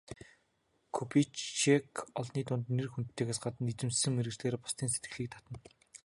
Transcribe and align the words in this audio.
Кубицчек 0.95 1.87
олны 2.19 2.41
дунд 2.47 2.65
нэр 2.75 2.87
хүндтэйгээс 2.91 3.39
гадна 3.43 3.67
эзэмшсэн 3.71 4.13
мэргэжлээрээ 4.15 4.61
бусдын 4.63 4.89
сэтгэлийг 4.93 5.29
татна. 5.33 5.57